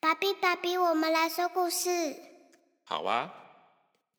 [0.00, 2.16] 爸比，爸比，我们来说故事。
[2.84, 3.32] 好啊，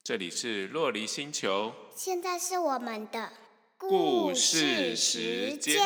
[0.02, 1.72] 这里是洛黎星球。
[1.94, 3.30] 现在是我们的
[3.76, 5.80] 故事时间。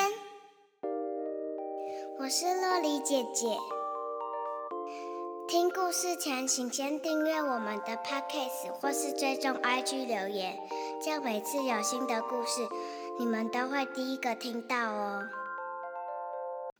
[2.18, 3.46] 我是洛黎姐姐。
[5.48, 10.58] 听故事前，请先订阅我们的 Podcast 或是追踪 IG 留言，
[11.02, 12.68] 这样每次有新的故事，
[13.18, 15.22] 你们都会第一个听到哦。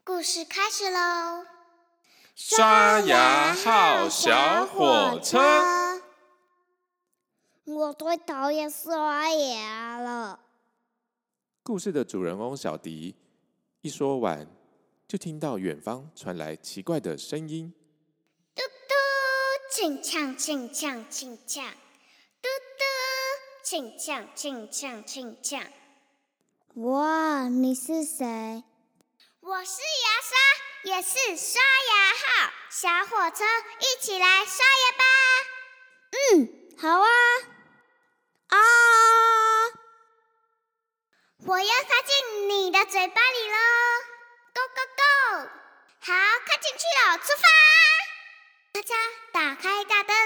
[0.05, 1.45] 故事开始喽！
[2.41, 6.01] 刷牙号小火车。
[7.65, 10.39] 我最讨厌刷牙了。
[11.65, 13.17] 故事的主人翁小迪
[13.81, 14.47] 一说完，
[15.09, 17.75] 就听到远方传来奇怪的声音：
[18.55, 18.95] 嘟嘟，
[19.73, 21.65] 请呛，请呛，请呛，
[22.41, 22.49] 嘟
[22.79, 22.85] 嘟，
[23.65, 25.65] 请呛，请呛，请呛。
[26.75, 28.63] 哇，你是谁？
[29.41, 30.68] 我是牙刷。
[30.85, 31.61] 也是刷
[31.91, 33.45] 牙号小火车，
[33.81, 35.05] 一起来刷牙吧！
[36.33, 36.49] 嗯，
[36.81, 37.09] 好啊。
[38.49, 38.57] 啊！
[41.47, 43.57] 我要插进你的嘴巴里喽
[44.55, 45.49] ！Go go go！
[46.01, 46.13] 好，
[46.47, 47.47] 开进去了，出发！
[48.73, 48.95] 咔嚓，
[49.33, 50.17] 打开大灯，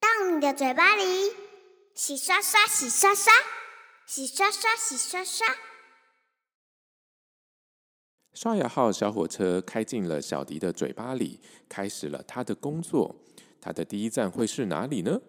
[0.00, 1.36] 到你的嘴巴里，
[1.94, 3.32] 洗刷刷，洗刷刷，
[4.06, 5.46] 洗刷刷，洗刷刷。
[8.36, 13.16] 刷牙号小火车开进了小迪的嘴巴里，开始了他的工作。
[13.62, 15.22] 他的第一站会是哪里呢？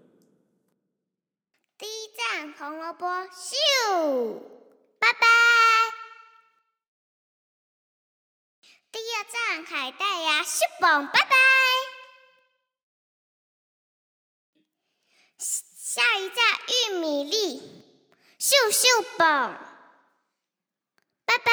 [1.77, 4.41] 第一站红萝卜，咻，
[4.99, 5.19] 拜拜。
[8.91, 11.37] 第二站海带芽，咻嘣，拜拜。
[15.39, 16.37] 下一站
[16.91, 17.61] 玉米粒，
[18.37, 19.57] 咻咻嘣，
[21.23, 21.51] 拜拜。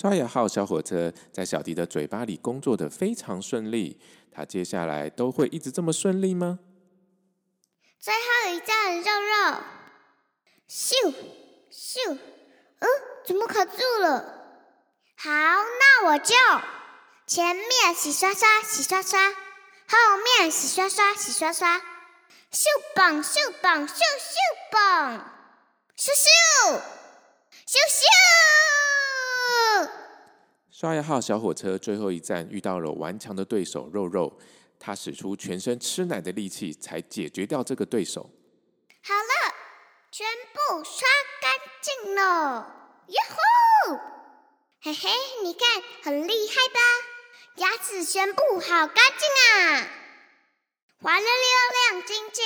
[0.00, 3.98] 刷牙号小火车在小迪的嘴巴里工作的非常顺利，
[4.30, 6.60] 他接下来都会一直这么顺利吗？
[7.98, 9.58] 最后一站肉肉，
[10.70, 11.12] 咻
[11.72, 12.12] 咻，
[12.78, 12.88] 嗯，
[13.26, 14.20] 怎么卡住了？
[15.16, 16.32] 好，那我就
[17.26, 19.98] 前面洗刷刷洗刷刷，后
[20.38, 21.76] 面洗刷刷洗刷刷，
[22.52, 23.98] 咻棒咻棒咻咻
[24.70, 25.18] 棒，
[25.96, 26.78] 咻咻
[27.66, 28.57] 咻咻。
[30.78, 34.32] 刷牙号小火车最后一站遇到了顽强的对手肉肉，
[34.78, 38.30] 他使出全身吃奶的力气才解决掉这个对手。
[39.02, 39.54] 好了，
[40.12, 40.24] 全
[40.54, 41.08] 部刷
[41.42, 41.52] 干
[41.82, 43.98] 净了，哟吼！
[44.80, 45.10] 嘿嘿，
[45.42, 46.80] 你看很厉害吧？
[47.56, 49.88] 牙齿全部好干净啊，
[51.02, 52.44] 滑溜溜亮晶晶。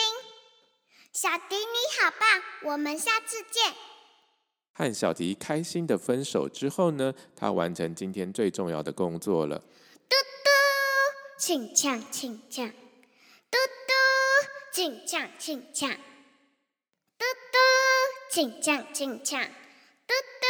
[1.13, 2.43] 小迪你好棒，
[2.73, 3.75] 我们下次见。
[4.73, 9.59] 和小迪开心的分手之后呢，他完成今天最重要的工作了。
[9.59, 10.51] 嘟嘟，
[11.39, 13.93] 请呛请呛，嘟嘟，
[14.73, 17.59] 请呛请呛，嘟嘟，
[18.31, 20.47] 请呛请呛，嘟嘟，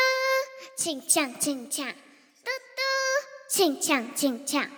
[0.77, 2.83] 请呛请呛，嘟嘟，
[3.49, 4.71] 请呛请呛。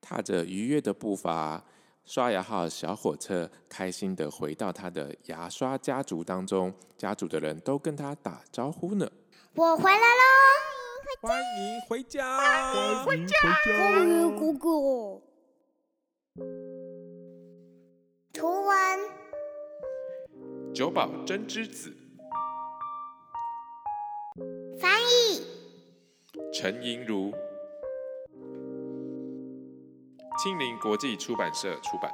[0.00, 1.64] 踏着愉悦的步伐。
[2.04, 9.10] 刷牙号小火车开心的回到他的牙刷家族当中，家族的人都跟他打招呼呢。
[9.54, 10.22] 我回来喽！
[11.20, 12.38] 欢迎回家！
[12.38, 13.36] 欢迎回家！
[13.64, 15.22] 欢迎姑姑。
[18.32, 18.74] 图文：
[20.74, 21.94] 九宝真之子。
[24.80, 25.46] 翻译：
[26.52, 27.32] 陈莹如。
[30.42, 32.12] 青林国际出版社出版。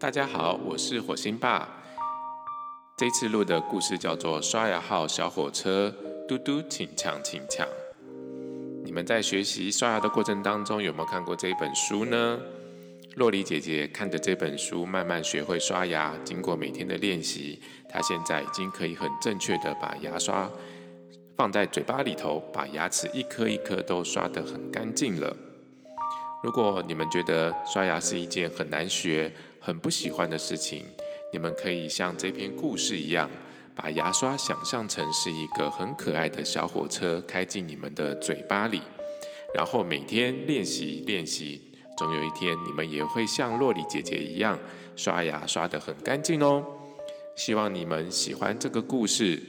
[0.00, 1.68] 大家好，我是火星爸。
[2.96, 5.94] 这次录的故事叫做《刷牙号小火车》，
[6.26, 7.68] 嘟嘟，请抢，请抢。
[8.82, 12.40] 你们在学习刷牙的过程当中，有没有看过这一本书呢？
[13.16, 16.16] 洛丽姐姐看着这本书，慢慢学会刷牙。
[16.24, 20.50] 经过每天的练习，她现在已经可以很正确的把牙刷。
[21.38, 25.36] 放在嘴巴里头，把牙齿一颗一颗都刷得很干净了。
[26.42, 30.84] 如果你们觉得刷牙是一件很难学、很不喜欢的事情，
[31.32, 33.30] 你们可以像这篇故事一样，
[33.76, 38.82] 把牙刷想象成是一个很可爱的小火车，开进你们的嘴巴里，
[39.54, 41.62] 然后每天练习练习，
[41.96, 44.58] 总有一天你们也会像洛丽姐姐一样
[44.96, 46.66] 刷牙刷得很干净哦。
[47.36, 49.40] 希望你们喜欢这个故事。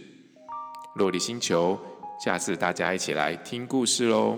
[0.96, 1.78] 落地星球，
[2.24, 4.38] 下次大家一起来听故事喽，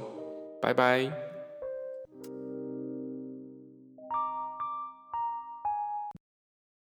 [0.61, 1.30] 拜拜。